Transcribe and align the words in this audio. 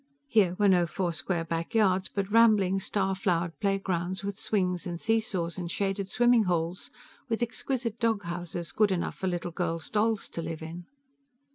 Here 0.27 0.55
were 0.57 0.67
no 0.67 0.87
four 0.87 1.13
square 1.13 1.45
back 1.45 1.75
yards, 1.75 2.09
but 2.09 2.31
rambling 2.31 2.79
star 2.79 3.13
flowered 3.13 3.59
playgrounds 3.59 4.23
with 4.23 4.35
swings 4.35 4.87
and 4.87 4.99
seesaws 4.99 5.59
and 5.59 5.69
shaded 5.69 6.09
swimming 6.09 6.45
holes; 6.45 6.89
with 7.29 7.43
exquisite 7.43 7.99
doghouses 7.99 8.71
good 8.71 8.91
enough 8.91 9.13
for 9.17 9.27
little 9.27 9.51
girls' 9.51 9.91
dolls 9.91 10.27
to 10.29 10.41
live 10.41 10.63
in. 10.63 10.87